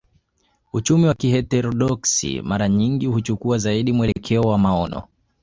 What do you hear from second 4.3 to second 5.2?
wa maono